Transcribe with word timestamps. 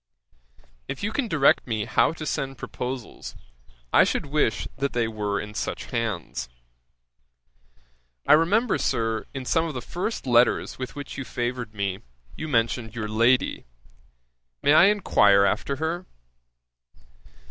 'If 0.87 1.03
you 1.03 1.11
can 1.11 1.27
direct 1.27 1.67
me 1.67 1.85
how 1.85 2.11
to 2.11 2.25
send 2.25 2.57
proposals, 2.57 3.35
I 3.93 4.03
should 4.03 4.25
wish 4.25 4.67
that 4.77 4.93
they 4.93 5.07
were 5.07 5.39
in 5.39 5.53
such 5.53 5.91
hands. 5.91 6.49
'I 8.27 8.33
remember, 8.33 8.79
Sir, 8.79 9.27
in 9.35 9.45
some 9.45 9.65
of 9.65 9.75
the 9.75 9.79
first 9.79 10.25
letters 10.25 10.79
with 10.79 10.95
which 10.95 11.19
you 11.19 11.23
favoured 11.23 11.75
me, 11.75 11.99
you 12.35 12.47
mentioned 12.47 12.95
your 12.95 13.07
lady. 13.07 13.67
May 14.63 14.73
I 14.73 14.85
enquire 14.85 15.45
after 15.45 15.75
her? 15.75 16.07